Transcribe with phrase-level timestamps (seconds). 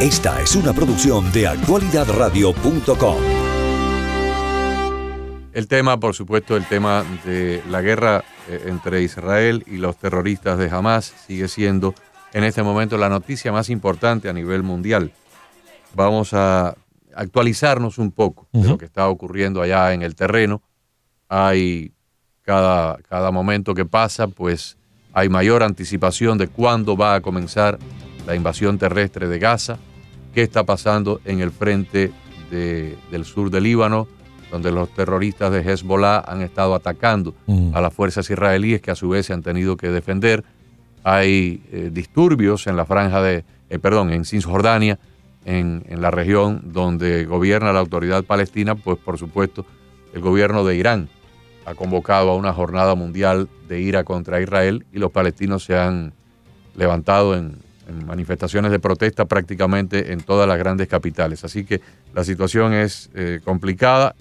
[0.00, 3.16] Esta es una producción de actualidadradio.com.
[5.54, 10.58] El tema, por supuesto, el tema de la guerra eh, entre Israel y los terroristas
[10.58, 11.94] de Hamas sigue siendo
[12.34, 15.12] en este momento la noticia más importante a nivel mundial.
[15.94, 16.76] Vamos a
[17.14, 20.60] actualizarnos un poco de lo que está ocurriendo allá en el terreno.
[21.26, 21.94] Hay
[22.42, 24.76] cada, cada momento que pasa, pues
[25.14, 27.78] hay mayor anticipación de cuándo va a comenzar
[28.26, 29.78] la invasión terrestre de Gaza,
[30.34, 32.12] qué está pasando en el frente
[32.50, 34.06] del sur del Líbano,
[34.50, 37.34] donde los terroristas de Hezbollah han estado atacando
[37.72, 40.44] a las fuerzas israelíes que a su vez se han tenido que defender.
[41.02, 44.98] Hay eh, disturbios en la franja de, eh, perdón, en Cisjordania,
[45.44, 49.64] en, en la región donde gobierna la autoridad palestina, pues por supuesto
[50.12, 51.08] el gobierno de Irán
[51.64, 56.12] ha convocado a una jornada mundial de ira contra Israel y los palestinos se han
[56.76, 57.58] levantado en,
[58.06, 61.44] manifestaciones de protesta prácticamente en todas las grandes capitales.
[61.44, 61.80] Así que
[62.14, 64.14] la situación es eh, complicada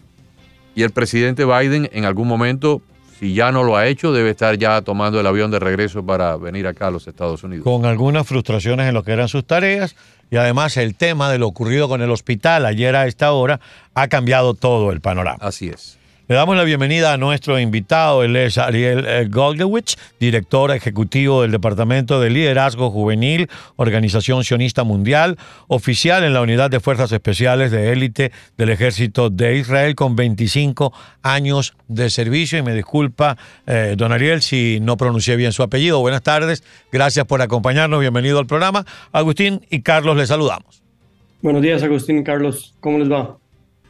[0.76, 2.81] y el presidente Biden en algún momento,
[3.20, 6.36] si ya no lo ha hecho, debe estar ya tomando el avión de regreso para
[6.38, 7.64] venir acá a los Estados Unidos.
[7.64, 9.95] Con algunas frustraciones en lo que eran sus tareas
[10.30, 13.59] y además el tema de lo ocurrido con el hospital ayer a esta hora
[13.94, 15.38] ha cambiado todo el panorama.
[15.42, 15.97] Así es.
[16.28, 21.52] Le damos la bienvenida a nuestro invitado, él es Ariel eh, Goldewich, director ejecutivo del
[21.52, 25.38] Departamento de Liderazgo Juvenil, Organización Sionista Mundial,
[25.68, 30.92] oficial en la Unidad de Fuerzas Especiales de Élite del Ejército de Israel con 25
[31.22, 32.58] años de servicio.
[32.58, 33.38] Y me disculpa,
[33.68, 36.00] eh, don Ariel, si no pronuncié bien su apellido.
[36.00, 38.84] Buenas tardes, gracias por acompañarnos, bienvenido al programa.
[39.12, 40.81] Agustín y Carlos, les saludamos.
[41.44, 43.38] Buenos días, Agustín y Carlos, ¿cómo les va?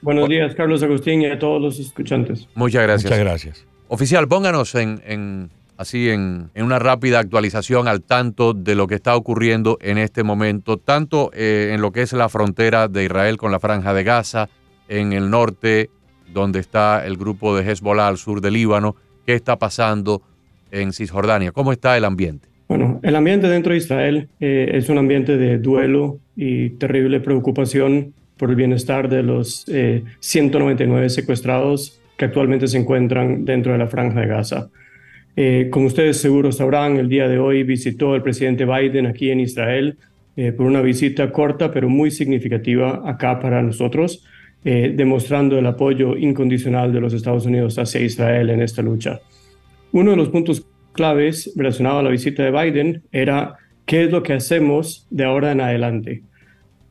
[0.05, 2.47] Buenos días, Carlos Agustín, y a todos los escuchantes.
[2.53, 3.11] Muchas gracias.
[3.11, 3.67] Muchas gracias.
[3.87, 9.79] Oficial, pónganos en, así en, una rápida actualización al tanto de lo que está ocurriendo
[9.81, 13.59] en este momento, tanto eh, en lo que es la frontera de Israel con la
[13.59, 14.47] franja de Gaza,
[14.89, 15.89] en el norte,
[16.31, 20.21] donde está el grupo de Hezbollah al sur del Líbano, qué está pasando
[20.69, 22.47] en Cisjordania, cómo está el ambiente.
[22.67, 28.13] Bueno, el ambiente dentro de Israel eh, es un ambiente de duelo y terrible preocupación
[28.37, 29.65] por el bienestar de los
[30.19, 34.69] 199 eh, secuestrados que actualmente se encuentran dentro de la franja de Gaza.
[35.35, 39.41] Eh, como ustedes seguro sabrán, el día de hoy visitó el presidente Biden aquí en
[39.41, 39.97] Israel
[40.37, 44.25] eh, por una visita corta pero muy significativa acá para nosotros,
[44.63, 49.19] demostrando el apoyo incondicional de los Estados Unidos hacia Israel en esta lucha.
[49.91, 50.65] Uno de los puntos
[50.95, 55.51] claves relacionado a la visita de Biden era qué es lo que hacemos de ahora
[55.51, 56.23] en adelante.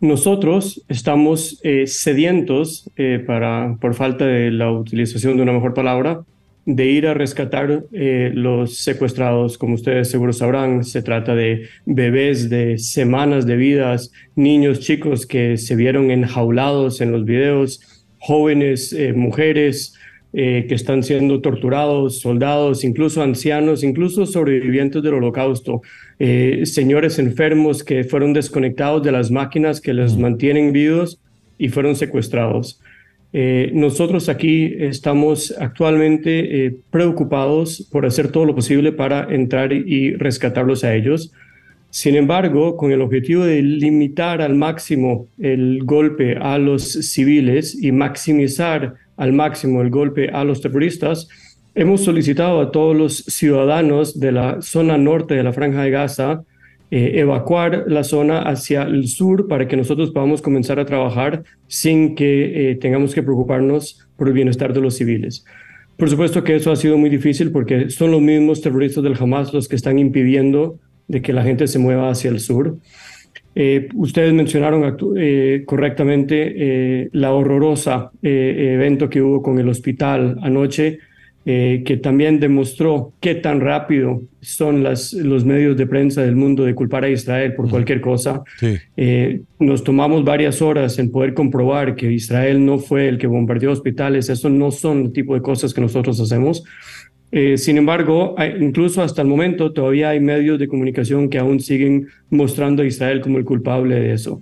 [0.04, 6.20] Nosotros estamos eh, sedientos, eh, para, por falta de la utilización de una mejor palabra,
[6.66, 9.56] de ir a rescatar eh, los secuestrados.
[9.56, 15.56] Como ustedes seguro sabrán, se trata de bebés de semanas de vidas, niños chicos que
[15.56, 17.80] se vieron enjaulados en los videos,
[18.18, 19.94] jóvenes, mujeres,
[20.34, 25.80] que están siendo torturados, soldados, incluso ancianos, incluso sobrevivientes del holocausto.
[26.18, 31.20] Eh, señores enfermos que fueron desconectados de las máquinas que les mantienen vivos
[31.58, 32.80] y fueron secuestrados.
[33.32, 40.14] Eh, nosotros aquí estamos actualmente eh, preocupados por hacer todo lo posible para entrar y
[40.14, 41.32] rescatarlos a ellos.
[41.90, 47.92] Sin embargo, con el objetivo de limitar al máximo el golpe a los civiles y
[47.92, 51.28] maximizar al máximo el golpe a los terroristas,
[51.74, 56.42] hemos solicitado a todos los ciudadanos de la zona norte de la franja de Gaza
[56.90, 62.14] eh, evacuar la zona hacia el sur para que nosotros podamos comenzar a trabajar sin
[62.14, 65.44] que eh, tengamos que preocuparnos por el bienestar de los civiles.
[65.96, 69.52] Por supuesto que eso ha sido muy difícil porque son los mismos terroristas del Hamas
[69.52, 72.78] los que están impidiendo de que la gente se mueva hacia el sur.
[73.54, 74.96] Eh, ustedes mencionaron
[75.64, 80.98] correctamente la horrorosa evento que hubo con el hospital anoche
[81.46, 86.64] eh, que también demostró qué tan rápido son las, los medios de prensa del mundo
[86.64, 88.42] de culpar a Israel por cualquier cosa.
[88.96, 93.72] Eh, nos tomamos varias horas en poder comprobar que Israel no fue el que bombardeó
[93.72, 94.30] hospitales.
[94.30, 96.64] Eso no son el tipo de cosas que nosotros hacemos.
[97.36, 102.06] Eh, sin embargo, incluso hasta el momento todavía hay medios de comunicación que aún siguen
[102.30, 104.40] mostrando a Israel como el culpable de eso.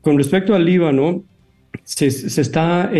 [0.00, 1.22] Con respecto al Líbano,
[1.84, 2.90] se, se está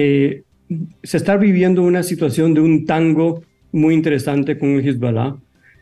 [1.03, 3.43] se está viviendo una situación de un tango
[3.73, 5.37] muy interesante con el Hezbollah,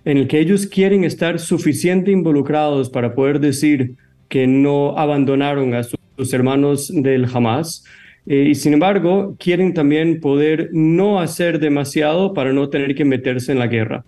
[0.05, 3.97] en el que ellos quieren estar suficiente involucrados para poder decir
[4.29, 7.85] que no abandonaron a sus hermanos del Hamas,
[8.27, 13.53] eh, y sin embargo quieren también poder no hacer demasiado para no tener que meterse
[13.53, 14.05] en la guerra.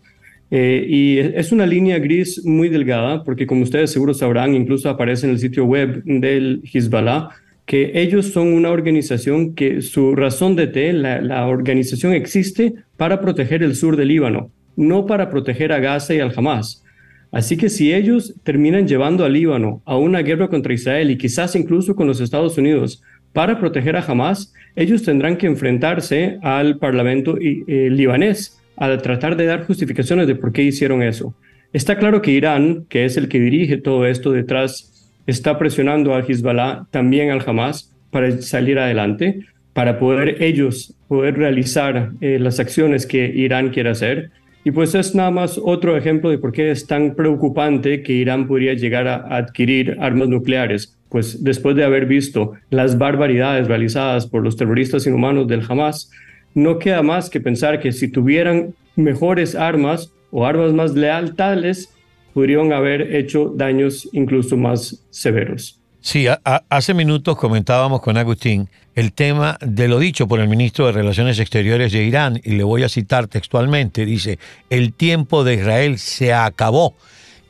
[0.50, 5.26] Eh, y es una línea gris muy delgada, porque como ustedes seguro sabrán, incluso aparece
[5.26, 7.28] en el sitio web del Hezbollah,
[7.66, 13.20] que ellos son una organización que su razón de té, la, la organización existe para
[13.20, 16.84] proteger el sur del Líbano, no para proteger a Gaza y al Hamas.
[17.32, 21.54] Así que si ellos terminan llevando al Líbano a una guerra contra Israel y quizás
[21.54, 23.02] incluso con los Estados Unidos
[23.32, 29.46] para proteger a Hamas, ellos tendrán que enfrentarse al Parlamento eh, libanés a tratar de
[29.46, 31.34] dar justificaciones de por qué hicieron eso.
[31.72, 36.24] Está claro que Irán, que es el que dirige todo esto detrás, está presionando al
[36.28, 39.40] Hezbollah, también al Hamas, para salir adelante,
[39.72, 44.30] para poder ellos poder realizar eh, las acciones que Irán quiere hacer.
[44.62, 48.46] Y pues es nada más otro ejemplo de por qué es tan preocupante que Irán
[48.46, 54.42] podría llegar a adquirir armas nucleares, pues después de haber visto las barbaridades realizadas por
[54.42, 56.10] los terroristas inhumanos del Hamas,
[56.54, 61.92] no queda más que pensar que si tuvieran mejores armas o armas más lealtades,
[62.32, 65.80] podrían haber hecho daños incluso más severos.
[66.00, 66.26] Sí,
[66.70, 71.38] hace minutos comentábamos con Agustín el tema de lo dicho por el ministro de Relaciones
[71.38, 74.38] Exteriores de Irán, y le voy a citar textualmente, dice,
[74.70, 76.94] el tiempo de Israel se acabó.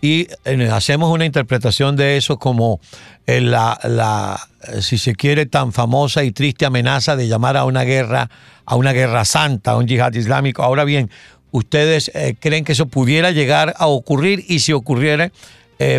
[0.01, 2.81] Y eh, hacemos una interpretación de eso como
[3.27, 4.41] eh, la, la,
[4.81, 8.31] si se quiere, tan famosa y triste amenaza de llamar a una guerra,
[8.65, 10.63] a una guerra santa, a un yihad islámico.
[10.63, 11.11] Ahora bien,
[11.51, 14.45] ¿ustedes eh, creen que eso pudiera llegar a ocurrir?
[14.49, 15.33] Y si ocurriera,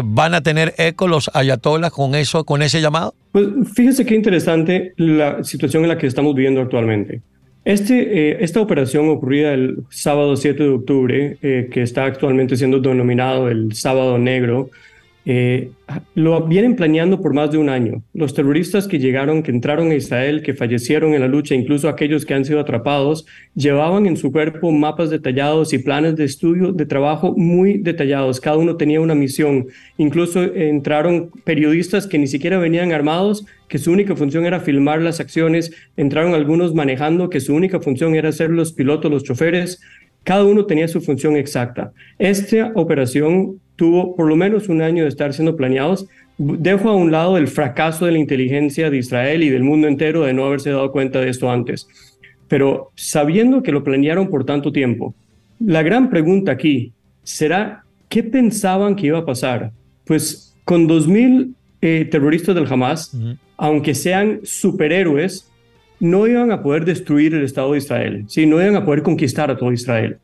[0.04, 3.16] ¿van a tener eco los ayatolas con eso, con ese llamado?
[3.32, 7.22] Pues fíjese qué interesante la situación en la que estamos viviendo actualmente.
[7.64, 12.80] Este, eh, esta operación ocurrida el sábado 7 de octubre, eh, que está actualmente siendo
[12.80, 14.72] denominado el Sábado Negro,
[15.26, 15.70] eh,
[16.16, 18.02] lo vienen planeando por más de un año.
[18.14, 22.26] Los terroristas que llegaron, que entraron a Israel, que fallecieron en la lucha, incluso aquellos
[22.26, 26.86] que han sido atrapados, llevaban en su cuerpo mapas detallados y planes de estudio, de
[26.86, 28.40] trabajo muy detallados.
[28.40, 29.68] Cada uno tenía una misión.
[29.98, 35.20] Incluso entraron periodistas que ni siquiera venían armados, que su única función era filmar las
[35.20, 35.72] acciones.
[35.98, 39.82] Entraron algunos manejando, que su única función era ser los pilotos, los choferes.
[40.24, 41.94] Cada uno tenía su función exacta.
[42.20, 46.06] Esta operación tuvo por lo menos un año de estar siendo planeados.
[46.38, 50.22] Dejo a un lado el fracaso de la inteligencia de Israel y del mundo entero
[50.22, 51.88] de no haberse dado cuenta de esto antes.
[52.48, 55.16] Pero sabiendo que lo planearon por tanto tiempo,
[55.60, 56.94] la gran pregunta aquí
[57.24, 59.72] será, ¿qué pensaban que iba a pasar?
[60.06, 63.18] Pues con 2.000 eh, terroristas del Hamas,
[63.58, 65.50] aunque sean superhéroes,
[66.00, 68.46] no iban a poder destruir el Estado de Israel, ¿sí?
[68.46, 70.20] no iban a poder conquistar a todo Israel.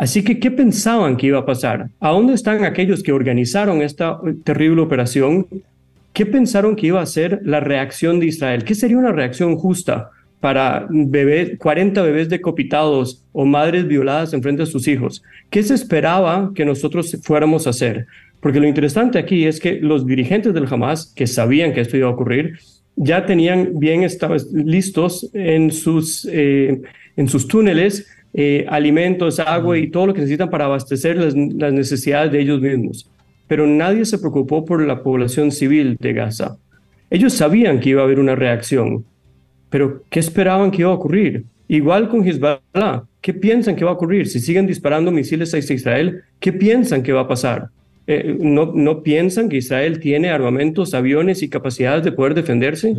[0.00, 1.90] Así que, ¿qué pensaban que iba a pasar?
[2.00, 5.46] ¿A dónde están aquellos que organizaron esta terrible operación?
[6.14, 8.64] ¿Qué pensaron que iba a ser la reacción de Israel?
[8.64, 10.08] ¿Qué sería una reacción justa
[10.40, 15.22] para bebés, 40 bebés decapitados o madres violadas en frente a sus hijos?
[15.50, 18.06] ¿Qué se esperaba que nosotros fuéramos a hacer?
[18.40, 22.08] Porque lo interesante aquí es que los dirigentes del Hamas, que sabían que esto iba
[22.08, 22.58] a ocurrir,
[22.96, 24.06] ya tenían bien
[24.64, 26.80] listos en sus, eh,
[27.18, 32.30] en sus túneles eh, alimentos, agua y todo lo que necesitan para abastecer las, necesidades
[32.30, 33.10] de ellos mismos.
[33.48, 36.56] Pero nadie se preocupó por la población civil de Gaza.
[37.10, 39.04] Ellos sabían que iba a haber una reacción,
[39.68, 41.44] pero ¿qué esperaban que iba a ocurrir?
[41.66, 44.28] Igual con Hezbollah, ¿qué piensan que va a ocurrir?
[44.28, 47.68] Si siguen disparando misiles hacia Israel, ¿qué piensan que va a pasar?
[48.06, 52.94] Eh, no, ¿No piensan que Israel tiene armamentos, aviones y capacidades de poder defenderse?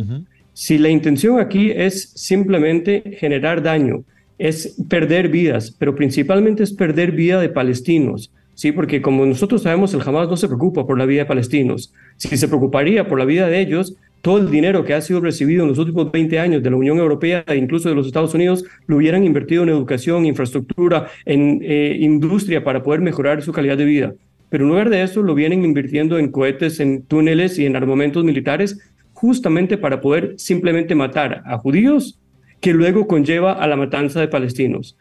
[0.52, 4.04] Si la intención aquí es simplemente generar daño,
[4.42, 8.32] es perder vidas, pero principalmente es perder vida de palestinos.
[8.54, 11.94] Sí, porque como nosotros sabemos, el Hamas no se preocupa por la vida de palestinos.
[12.16, 15.62] Si se preocuparía por la vida de ellos, todo el dinero que ha sido recibido
[15.62, 18.64] en los últimos 20 años de la Unión Europea e incluso de los Estados Unidos
[18.88, 23.84] lo hubieran invertido en educación, infraestructura, en eh, industria para poder mejorar su calidad de
[23.84, 24.12] vida.
[24.48, 28.24] Pero en lugar de eso lo vienen invirtiendo en cohetes, en túneles y en armamentos
[28.24, 28.80] militares
[29.12, 32.18] justamente para poder simplemente matar a judíos
[32.62, 34.96] que luego conlleva a la matanza de palestinos.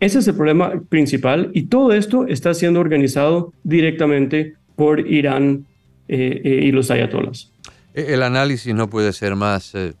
[0.00, 5.66] Ese es el problema principal y todo esto está siendo organizado directamente por Irán
[6.08, 7.52] eh, eh, y los ayatolas.
[7.92, 9.92] El análisis no puede ser más eh,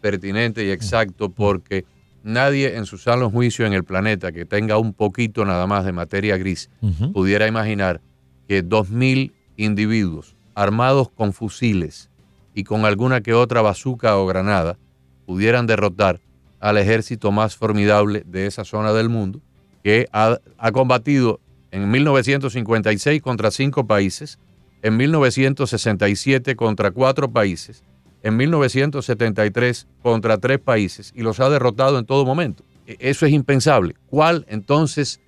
[0.00, 1.84] pertinente y exacto porque
[2.22, 5.92] nadie en su sano juicio en el planeta que tenga un poquito nada más de
[5.92, 6.70] materia gris
[7.12, 8.00] pudiera imaginar
[8.48, 12.10] que 2.000 individuos armados con fusiles
[12.54, 14.78] y con alguna que otra bazuca o granada
[15.26, 16.20] pudieran derrotar
[16.64, 19.42] al ejército más formidable de esa zona del mundo,
[19.82, 20.38] que ha,
[20.72, 21.38] combatido
[21.70, 24.38] en 1956 contra cinco países,
[24.80, 27.84] en 1967 contra cuatro países,
[28.22, 32.64] en 1973 contra tres países y los ha derrotado en todo momento.
[32.86, 33.94] E, eso es impensable.
[34.08, 35.20] ¿Cuál entonces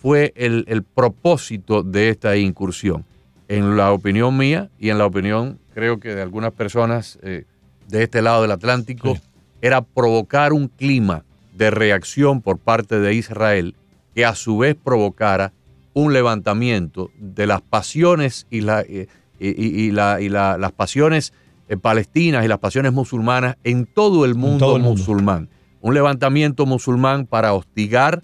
[0.00, 3.04] fue el, el propósito de esta incursión?
[3.46, 7.44] En la opinión mía y en la opinión creo que de algunas personas eh,
[7.88, 9.18] de este lado del Atlántico,
[9.62, 13.74] era provocar un clima de reacción por parte de Israel
[14.14, 15.52] que a su vez provocara
[15.94, 21.32] un levantamiento de las pasiones y, la, y, y, la, y la, las pasiones
[21.68, 24.98] eh, palestinas y las pasiones musulmanas en todo el mundo todo el mundo.
[24.98, 25.48] musulmán.
[25.80, 28.22] Un levantamiento musulmán para hostigar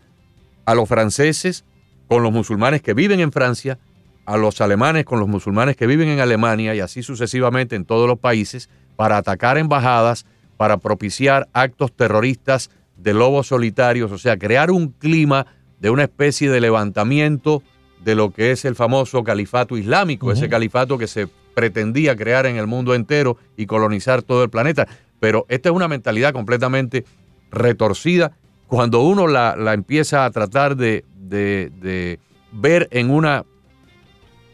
[0.64, 1.64] a los franceses
[2.08, 3.78] con los musulmanes que viven en Francia,
[4.26, 8.06] a los alemanes con los musulmanes que viven en Alemania y así sucesivamente en todos
[8.08, 10.26] los países para atacar embajadas,
[10.58, 15.46] para propiciar actos terroristas de lobos solitarios, o sea, crear un clima
[15.80, 17.62] de una especie de levantamiento
[18.04, 20.34] de lo que es el famoso califato islámico, uh -huh.
[20.34, 24.86] ese califato que se pretendía crear en el mundo entero y colonizar todo el planeta.
[25.20, 27.04] Pero esta es una mentalidad completamente
[27.50, 28.32] retorcida
[28.66, 32.18] cuando uno la, la empieza a tratar de, de, de,
[32.52, 33.44] ver en una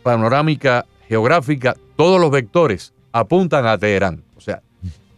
[0.03, 4.25] panorámica geográfica, todos los vectores apuntan a Teherán.
[4.37, 4.63] O sea,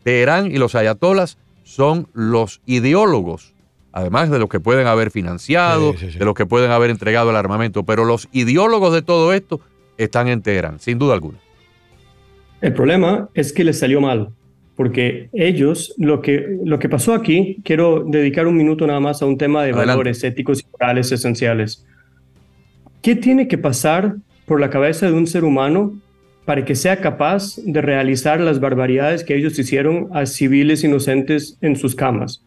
[0.06, 3.54] Teherán y los ayatolas son los ideólogos,
[3.90, 6.18] además de los que pueden haber financiado, sí, sí, sí.
[6.20, 9.60] de los que pueden haber entregado el armamento, pero los ideólogos de todo esto
[9.98, 11.38] están en Teherán, sin duda alguna.
[12.60, 14.28] El problema es que les salió mal,
[14.76, 19.26] porque ellos, lo que, lo que pasó aquí, quiero dedicar un minuto nada más a
[19.26, 19.88] un tema de Adelante.
[19.88, 21.84] valores éticos y morales esenciales.
[23.02, 25.94] ¿Qué tiene que pasar por la cabeza de un ser humano
[26.46, 31.76] para que sea capaz de realizar las barbaridades que ellos hicieron a civiles inocentes en
[31.76, 32.42] sus camas?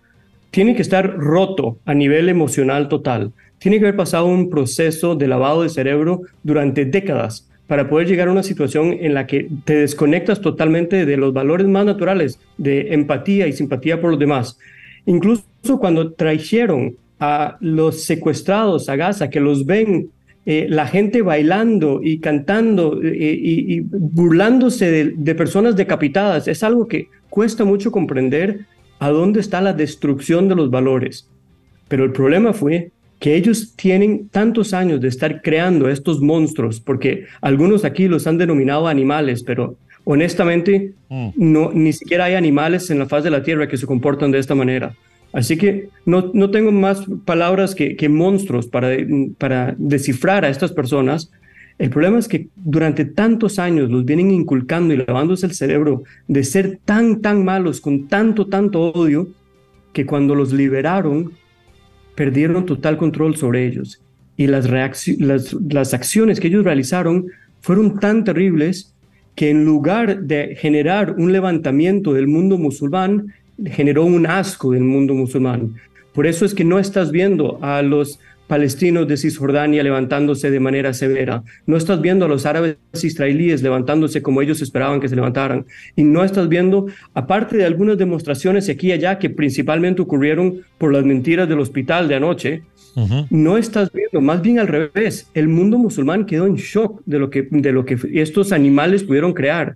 [0.51, 3.33] Tiene que estar roto a nivel emocional total.
[3.59, 8.29] Tiene que haber pasado un proceso de lavado de cerebro durante décadas para poder llegar
[8.29, 12.93] a una situación en la que te desconectas totalmente de los valores más naturales de
[12.93, 14.57] empatía y simpatía por los demás.
[15.05, 15.43] Incluso
[15.77, 20.09] cuando trajeron a los secuestrados a Gaza, que los ven
[20.51, 26.63] eh, la gente bailando y cantando eh, y, y, burlándose de, de personas decapitadas, es
[26.63, 28.61] algo que cuesta mucho comprender
[28.97, 31.29] a dónde está la destrucción de los valores.
[31.87, 32.89] Pero el problema fue
[33.19, 38.39] que ellos tienen tantos años de estar creando estos monstruos, porque algunos aquí los han
[38.39, 41.29] denominado animales, pero honestamente mm.
[41.35, 44.39] no, ni siquiera hay animales en la faz de la Tierra que se comportan de
[44.39, 44.95] esta manera.
[45.31, 48.89] Así que no, no tengo más palabras que, que monstruos para,
[49.37, 51.31] para descifrar a estas personas.
[51.77, 56.43] El problema es que durante tantos años los vienen inculcando y lavándose el cerebro de
[56.43, 59.29] ser tan, tan malos, con tanto, tanto odio,
[59.93, 61.33] que cuando los liberaron
[62.15, 64.01] perdieron total control sobre ellos
[64.39, 64.69] y las,
[65.19, 67.27] las, las acciones que ellos realizaron
[67.59, 68.93] fueron tan terribles
[69.35, 73.33] que en lugar de generar un levantamiento del mundo musulmán,
[73.65, 75.75] generó un asco del mundo musulmán.
[76.13, 80.91] Por eso es que no estás viendo a los palestinos de Cisjordania levantándose de manera
[80.93, 81.43] severa.
[81.67, 85.65] No estás viendo a los árabes israelíes levantándose como ellos esperaban que se levantaran.
[85.95, 90.91] Y no estás viendo, aparte de algunas demostraciones aquí y allá que principalmente ocurrieron por
[90.91, 92.63] las mentiras del hospital de anoche,
[92.95, 93.27] uh -huh.
[93.29, 97.29] no estás viendo, más bien al revés, el mundo musulmán quedó en shock de lo
[97.29, 99.75] que, de lo que estos animales pudieron crear.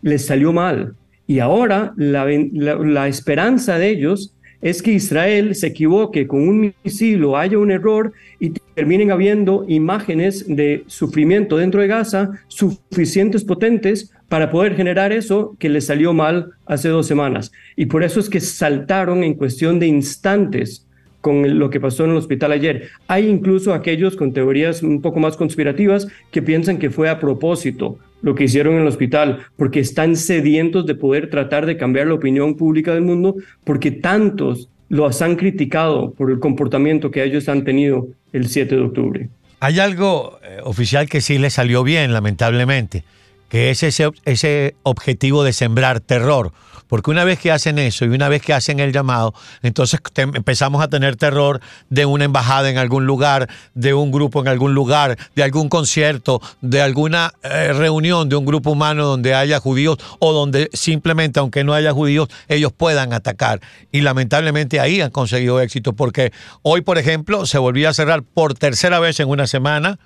[0.00, 0.94] Les salió mal.
[1.28, 7.36] Y ahora la, esperanza de ellos es que Israel se equivoque con un misil o
[7.36, 14.50] haya un error y terminen habiendo imágenes de sufrimiento dentro de Gaza suficientes potentes para
[14.50, 17.52] poder generar eso que les salió mal hace dos semanas.
[17.76, 20.87] Y por eso es que saltaron en cuestión de instantes
[21.20, 22.88] con lo que pasó en el hospital ayer.
[23.06, 27.98] Hay incluso aquellos con teorías un poco más conspirativas que piensan que fue a propósito
[28.22, 32.14] lo que hicieron en el hospital, porque están sedientos de poder tratar de cambiar la
[32.14, 37.64] opinión pública del mundo, porque tantos los han criticado por el comportamiento que ellos han
[37.64, 39.28] tenido el 7 de octubre.
[39.60, 43.04] Hay algo eh, oficial que sí le salió bien, lamentablemente,
[43.48, 46.52] que es ese, ese objetivo de sembrar terror.
[46.88, 50.82] Porque una vez que hacen eso y una vez que hacen el llamado, entonces empezamos
[50.82, 55.18] a tener terror de una embajada en algún lugar, de un grupo en algún lugar,
[55.36, 60.32] de algún concierto, de alguna eh, reunión de un grupo humano donde haya judíos o
[60.32, 63.60] donde simplemente, aunque no haya judíos, ellos puedan atacar.
[63.92, 68.54] Y lamentablemente ahí han conseguido éxito porque hoy, por ejemplo, se volvía a cerrar por
[68.54, 69.98] tercera vez en una semana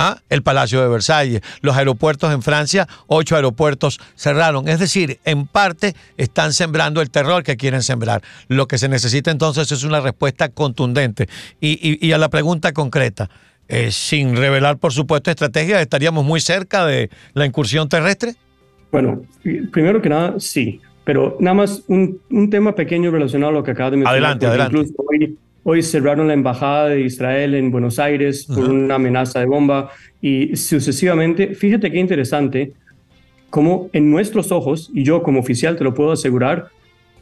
[0.00, 0.18] ¿Ah?
[0.30, 4.68] el Palacio de Versalles, los aeropuertos en Francia, ocho aeropuertos cerraron.
[4.68, 8.22] Es decir, en parte están sembrando el terror que quieren sembrar.
[8.46, 11.28] Lo que se necesita entonces es una respuesta contundente.
[11.60, 13.28] Y, y, y a la pregunta concreta,
[13.66, 18.36] eh, sin revelar, por supuesto, estrategias, ¿estaríamos muy cerca de la incursión terrestre?
[18.92, 19.22] Bueno,
[19.72, 20.80] primero que nada, sí.
[21.04, 24.14] Pero nada más un, un tema pequeño relacionado a lo que acaba de mencionar.
[24.14, 24.76] Adelante, adelante.
[24.76, 25.38] Incluso hoy,
[25.70, 29.90] Hoy cerraron la embajada de Israel en Buenos Aires por una amenaza de bomba
[30.22, 31.54] y sucesivamente.
[31.54, 32.72] Fíjate qué interesante,
[33.50, 36.68] como en nuestros ojos, y yo como oficial te lo puedo asegurar,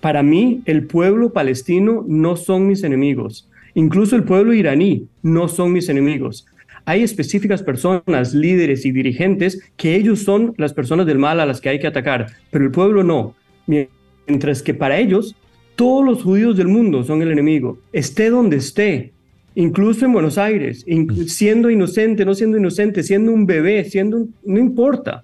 [0.01, 3.51] para mí el pueblo palestino no son mis enemigos.
[3.75, 6.47] Incluso el pueblo iraní no son mis enemigos.
[6.85, 11.61] Hay específicas personas, líderes y dirigentes que ellos son las personas del mal a las
[11.61, 13.35] que hay que atacar, pero el pueblo no.
[13.67, 15.35] Mientras que para ellos
[15.77, 19.13] todos los judíos del mundo son el enemigo, esté donde esté,
[19.55, 20.85] incluso en Buenos Aires,
[21.27, 25.23] siendo inocente, no siendo inocente, siendo un bebé, siendo no importa.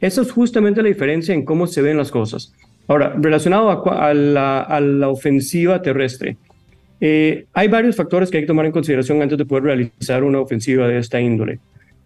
[0.00, 2.52] Esa es justamente la diferencia en cómo se ven las cosas.
[2.88, 6.38] Ahora, relacionado a, la, ofensiva terrestre,
[7.00, 10.40] eh, hay varios factores que hay que tomar en consideración antes de poder realizar una
[10.40, 11.60] ofensiva de esta índole.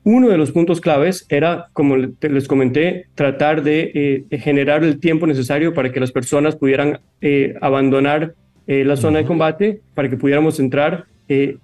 [0.05, 5.27] Uno de los puntos claves era, como les comenté, tratar de eh, generar el tiempo
[5.27, 8.35] necesario para que las personas pudieran eh, abandonar
[8.67, 11.05] la zona de combate, para que pudiéramos entrar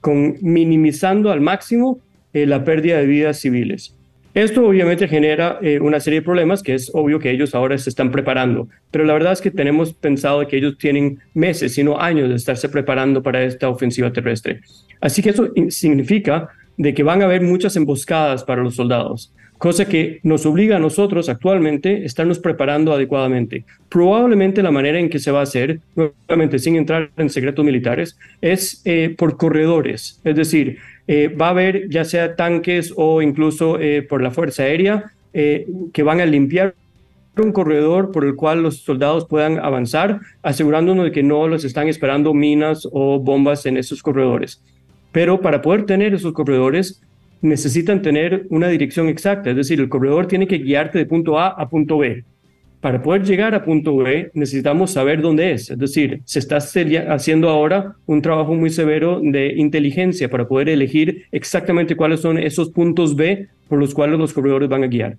[0.02, 1.99] con minimizando al máximo
[2.35, 3.97] la pérdida de vidas civiles.
[4.35, 7.90] Esto obviamente genera eh, una serie de problemas que es obvio que ellos ahora se
[7.90, 12.28] están preparando, pero la verdad es que tenemos pensado que ellos tienen meses, sino años
[12.28, 14.61] de estarse preparando para esta ofensiva terrestre.
[15.00, 16.49] Así que eso significa
[16.80, 20.78] de que van a haber muchas emboscadas para los soldados, cosa que nos obliga a
[20.78, 23.64] nosotros actualmente a estarnos preparando adecuadamente.
[23.90, 28.18] Probablemente la manera en que se va a hacer, nuevamente sin entrar en secretos militares,
[28.40, 33.78] es eh, por corredores, es decir, eh, va a haber ya sea tanques o incluso
[33.78, 36.75] eh, por la Fuerza Aérea que van a limpiar
[37.37, 41.87] un corredor por el cual los soldados puedan avanzar, asegurándonos de que no los están
[41.88, 44.60] esperando minas o bombas en esos corredores.
[45.12, 47.02] Pero para poder tener esos corredores
[47.43, 51.49] necesitan tener una dirección exacta, es decir, el corredor tiene que guiarte de punto A
[51.49, 52.25] a punto B
[52.81, 55.71] para poder llegar a punto B necesitamos saber dónde es.
[55.71, 61.26] Es decir, se está haciendo ahora un trabajo muy severo de inteligencia para poder elegir
[61.31, 65.19] exactamente cuáles son esos puntos B por los cuales los corredores van a guiar.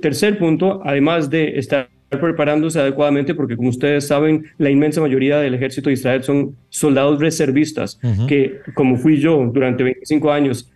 [0.00, 5.54] tercer punto, además de estar preparándose adecuadamente, porque como ustedes saben, la inmensa mayoría del
[5.54, 10.70] ejército de Israel son soldados reservistas, que como fui yo durante 25 años,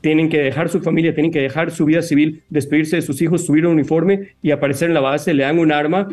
[0.00, 3.44] tienen que dejar su familia, tienen que dejar su vida civil, despedirse de sus hijos,
[3.44, 6.08] subir un uniforme y aparecer en la base, le dan un arma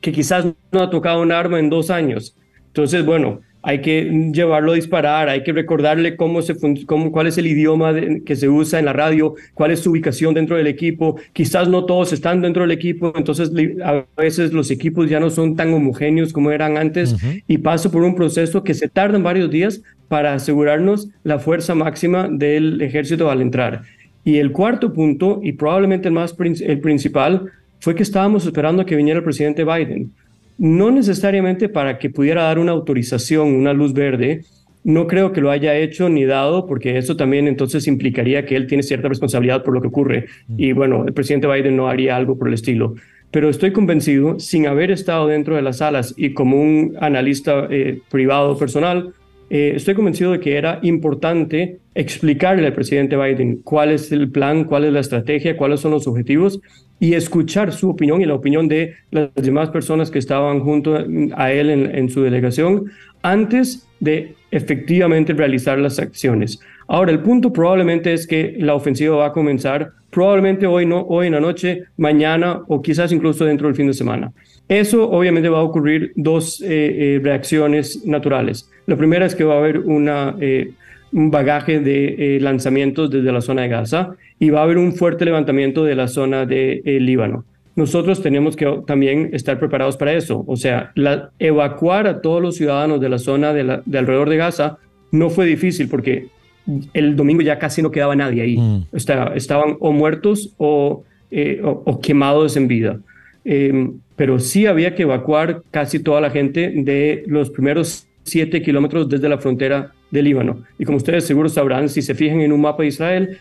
[0.00, 2.36] que quizás no ha tocado un arma en dos años.
[2.68, 6.54] Entonces, bueno, hay que llevarlo a disparar, hay que recordarle cómo se,
[6.86, 7.92] cómo, cuál es el idioma
[8.24, 11.16] que se usa en la radio, cuál es su ubicación dentro del equipo.
[11.32, 13.50] Quizás no todos están dentro del equipo, entonces
[13.84, 17.16] a veces los equipos ya no son tan homogéneos como eran antes
[17.48, 22.28] y paso por un proceso que se tarda varios días para asegurarnos la fuerza máxima
[22.30, 23.82] del ejército al entrar.
[24.22, 27.50] Y el cuarto punto, y probablemente el más el principal,
[27.80, 30.12] fue que estábamos esperando a que viniera el presidente Biden
[30.58, 34.44] no necesariamente para que pudiera dar una autorización, una luz verde,
[34.84, 38.68] no creo que lo haya hecho ni dado, porque eso también entonces implicaría que él
[38.68, 40.26] tiene cierta responsabilidad por lo que ocurre.
[40.56, 42.94] Y bueno, el presidente Biden no haría algo por el estilo.
[43.32, 47.98] Pero estoy convencido, sin haber estado dentro de las salas y como un analista eh,
[48.10, 49.12] privado personal,
[49.48, 54.64] eh, estoy convencido de que era importante explicarle al presidente Biden cuál es el plan,
[54.64, 56.60] cuál es la estrategia, cuáles son los objetivos
[56.98, 60.96] y escuchar su opinión y la opinión de las demás personas que estaban junto
[61.36, 62.86] a él en, su delegación
[63.22, 66.58] antes de efectivamente realizar las acciones.
[66.88, 71.26] Ahora, el punto probablemente es que la ofensiva va a comenzar probablemente hoy, no, hoy
[71.26, 74.32] en la noche, mañana o quizás incluso dentro del fin de semana.
[74.68, 78.70] Eso obviamente va a ocurrir dos eh, eh, reacciones naturales.
[78.86, 79.82] La primera es que va a haber
[80.40, 80.70] eh,
[81.12, 85.24] un bagaje de lanzamientos desde la zona de Gaza y va a haber un fuerte
[85.24, 87.44] levantamiento de la zona de Líbano.
[87.76, 90.44] Nosotros tenemos que también estar preparados para eso.
[90.46, 90.92] O sea,
[91.38, 94.78] evacuar a todos los ciudadanos de la zona de, alrededor de Gaza
[95.12, 96.28] no fue difícil porque
[96.92, 98.56] el domingo ya casi no quedaba nadie ahí.
[98.56, 98.86] Mm.
[99.34, 101.04] estaban o muertos o,
[101.62, 103.00] o quemados en vida.
[103.44, 109.08] Em, pero sí había que evacuar casi toda la gente de los primeros siete kilómetros
[109.08, 110.64] desde la frontera del Líbano.
[110.78, 113.38] Y como ustedes seguro sabrán, si se fijan en un mapa de Israel,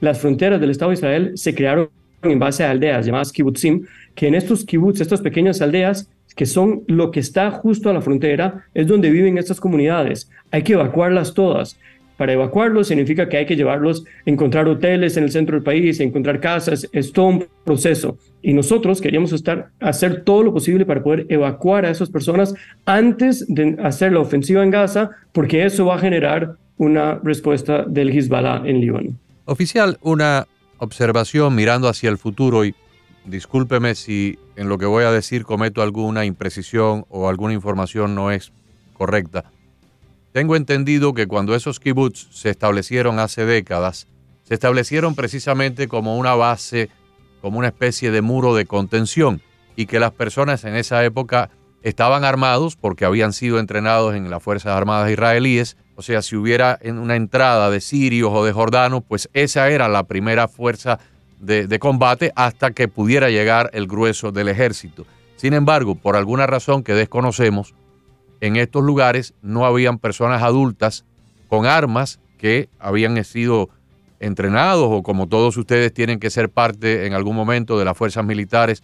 [0.00, 1.88] las fronteras del Estado de Israel se crearon
[2.22, 6.82] en base a aldeas llamadas kibbutzim, que en estos kibbutz, estas pequeñas aldeas, que son
[6.86, 10.30] lo que está justo a la frontera, es donde viven estas comunidades.
[10.50, 11.76] Hay que evacuarlas todas.
[12.20, 16.38] Para evacuarlos significa que hay que llevarlos, encontrar hoteles en el centro del país, encontrar
[16.38, 18.18] casas, es todo un proceso.
[18.42, 22.54] Y nosotros queríamos estar, hacer todo lo posible para poder evacuar a esas personas
[22.84, 28.10] antes de hacer la ofensiva en Gaza, porque eso va a generar una respuesta del
[28.10, 29.10] Hezbollah en Líbano.
[29.46, 32.74] Oficial, una observación mirando hacia el futuro y
[33.24, 38.30] discúlpeme si en lo que voy a decir cometo alguna imprecisión o alguna información no
[38.30, 38.52] es
[38.92, 39.50] correcta.
[40.32, 44.06] Tengo entendido que cuando esos kibbutz se establecieron hace décadas,
[44.44, 46.88] se establecieron precisamente como una base,
[47.40, 49.42] como una especie de muro de contención,
[49.76, 51.50] y que las personas en esa época
[51.82, 55.76] estaban armados porque habían sido entrenados en las Fuerzas Armadas israelíes.
[55.96, 60.04] O sea, si hubiera una entrada de sirios o de jordanos, pues esa era la
[60.04, 60.98] primera fuerza
[61.38, 65.06] de, de, combate hasta que pudiera llegar el grueso del ejército.
[65.36, 67.74] Sin embargo, por alguna razón que desconocemos,
[68.40, 71.04] en estos lugares no habían personas adultas
[71.48, 73.68] con armas que habían sido
[74.18, 78.24] entrenados o como todos ustedes tienen que ser parte en algún momento de las fuerzas
[78.24, 78.82] militares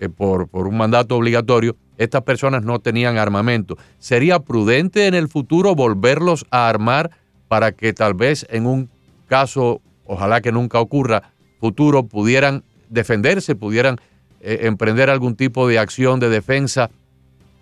[0.00, 3.76] eh, por, por un mandato obligatorio, estas personas no tenían armamento.
[3.98, 7.10] ¿Sería prudente en el futuro volverlos a armar
[7.48, 8.90] para que tal vez en un
[9.26, 13.98] caso, ojalá que nunca ocurra, futuro pudieran defenderse, pudieran
[14.40, 16.90] eh, emprender algún tipo de acción de defensa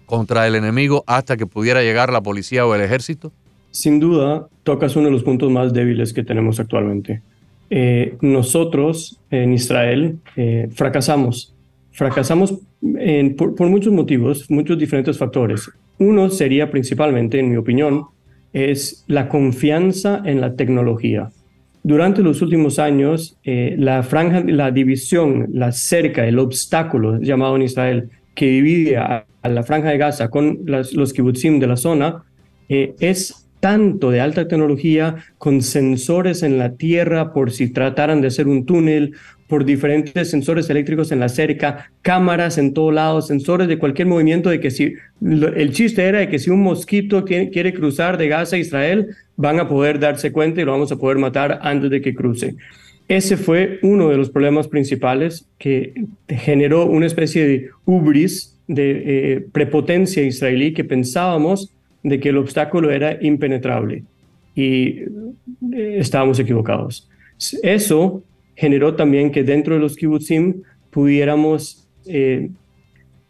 [0.06, 3.32] contra el enemigo hasta que pudiera llegar la policía o el ejército?
[3.70, 7.20] Sin duda, tocas uno de los puntos más débiles que tenemos actualmente.
[7.68, 11.52] Eh, nosotros en Israel eh, fracasamos.
[11.92, 12.54] Fracasamos
[13.36, 15.70] por, muchos motivos, muchos diferentes factores.
[15.98, 18.06] Uno sería principalmente, en mi opinión,
[18.52, 21.30] es la confianza en la tecnología.
[21.82, 27.62] Durante los últimos años, eh, la franja, la división, la cerca, el obstáculo llamado en
[27.62, 32.24] Israel que divide a, a la franja de Gaza con los kibbutzim de la zona
[32.68, 38.28] eh, es tanto de alta tecnología con sensores en la tierra por si trataran de
[38.28, 39.14] hacer un túnel,
[39.48, 44.50] por diferentes sensores eléctricos en la cerca, cámaras en todos lados, sensores de cualquier movimiento
[44.50, 48.28] de que si el chiste era de que si un mosquito quiere, quiere cruzar de
[48.28, 51.90] Gaza a Israel, van a poder darse cuenta y lo vamos a poder matar antes
[51.90, 52.56] de que cruce.
[53.08, 55.94] Ese fue uno de los problemas principales que
[56.28, 62.90] generó una especie de ubris, de eh, prepotencia israelí, que pensábamos de que el obstáculo
[62.90, 64.04] era impenetrable
[64.54, 65.02] y
[65.72, 67.08] eh, estábamos equivocados.
[67.62, 68.22] Eso
[68.54, 72.50] generó también que dentro de los kibbutzim pudiéramos eh,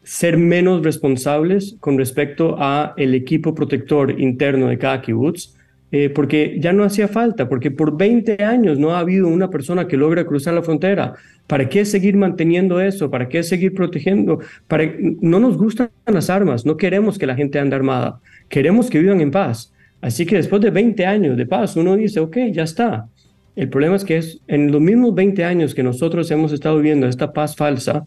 [0.02, 5.55] ser menos responsables con respecto a el equipo protector interno de cada kibbutz,
[5.92, 9.86] eh, porque ya no hacía falta, porque por 20 años no ha habido una persona
[9.86, 11.14] que logre cruzar la frontera.
[11.46, 13.10] ¿Para qué seguir manteniendo eso?
[13.10, 14.40] ¿Para qué seguir protegiendo?
[14.66, 14.92] Para...
[15.20, 19.20] No nos gustan las armas, no queremos que la gente ande armada, queremos que vivan
[19.20, 19.72] en paz.
[20.00, 23.08] Así que después de 20 años de paz, uno dice, ok, ya está.
[23.54, 27.06] El problema es que es en los mismos 20 años que nosotros hemos estado viviendo
[27.06, 28.06] esta paz falsa,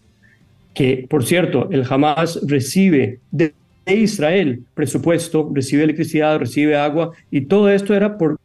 [0.73, 3.53] que por cierto, el Hamas recibe de
[3.93, 8.37] Israel presupuesto, recibe electricidad, recibe agua, y todo esto era por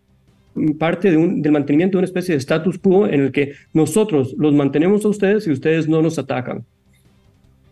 [0.78, 4.34] parte de un, del mantenimiento de una especie de status quo en el que nosotros
[4.38, 6.64] los mantenemos a ustedes y ustedes no nos atacan.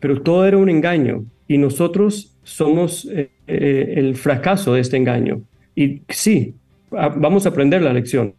[0.00, 5.42] Pero todo era un engaño y nosotros somos eh, eh, el fracaso de este engaño.
[5.76, 6.54] Y sí,
[6.90, 8.34] vamos a aprender la lección,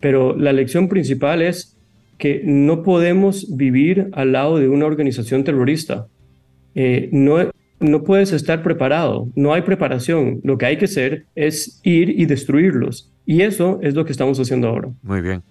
[0.00, 1.76] pero la lección principal es
[2.18, 6.06] que no podemos vivir al lado de una organización terrorista.
[6.74, 7.50] Eh, no,
[7.82, 10.40] no puedes estar preparado, no hay preparación.
[10.42, 13.10] Lo que hay que hacer es ir y destruirlos.
[13.26, 14.88] Y eso es lo que estamos haciendo ahora.
[15.02, 15.42] Muy bien.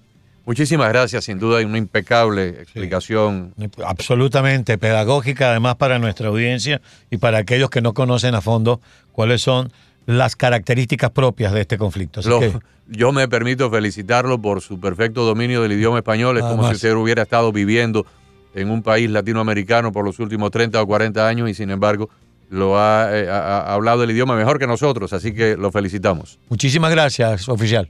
[0.45, 3.53] Muchísimas gracias, sin duda hay una impecable explicación.
[3.57, 8.81] Sí, absolutamente pedagógica, además para nuestra audiencia y para aquellos que no conocen a fondo
[9.11, 9.71] cuáles son
[10.07, 12.21] las características propias de este conflicto.
[12.27, 12.53] Lo, que...
[12.87, 16.37] Yo me permito felicitarlo por su perfecto dominio del idioma español.
[16.37, 18.05] Es como si usted hubiera estado viviendo
[18.53, 22.09] en un país latinoamericano por los últimos 30 o 40 años y sin embargo
[22.51, 26.37] lo ha, eh, ha, ha, hablado el idioma mejor que nosotros, así que lo felicitamos.
[26.49, 27.89] Muchísimas gracias, oficial.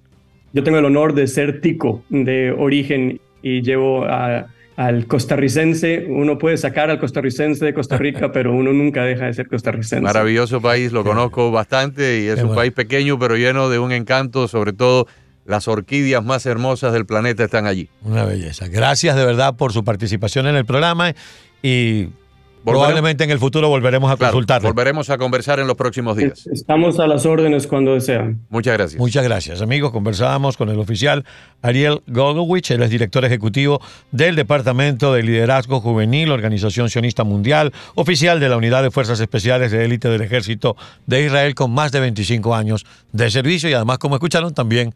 [0.54, 4.46] Yo tengo el honor de ser tico de origen y llevo a,
[4.76, 6.06] al costarricense.
[6.08, 10.04] Uno puede sacar al costarricense de Costa Rica, pero uno nunca deja de ser costarricense.
[10.04, 12.62] Maravilloso país, lo conozco bastante y es Qué un bueno.
[12.62, 15.08] país pequeño pero lleno de un encanto, sobre todo
[15.46, 17.90] las orquídeas más hermosas del planeta están allí.
[18.04, 18.68] Una belleza.
[18.68, 21.16] Gracias de verdad por su participación en el programa
[21.64, 22.10] y
[22.64, 24.68] probablemente en el futuro volveremos a claro, consultarle.
[24.68, 26.48] Volveremos a conversar en los próximos días.
[26.48, 28.42] Estamos a las órdenes cuando desean.
[28.50, 29.00] Muchas gracias.
[29.00, 29.92] Muchas gracias, amigos.
[29.92, 31.26] Conversábamos con el oficial
[31.62, 38.40] Ariel Gogowicz, él es director ejecutivo del Departamento de Liderazgo Juvenil, Organización Sionista Mundial, oficial
[38.40, 42.00] de la Unidad de Fuerzas Especiales de Élite del Ejército de Israel con más de
[42.00, 44.94] 25 años de servicio y además, como escucharon, también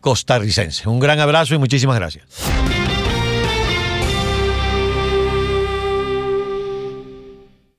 [0.00, 0.88] costarricense.
[0.88, 2.24] Un gran abrazo y muchísimas gracias.